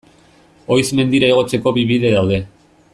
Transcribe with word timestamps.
Oiz 0.77 0.87
mendira 1.01 1.29
igotzeko 1.33 1.75
bi 1.77 1.87
bide 1.93 2.15
daude. 2.19 2.45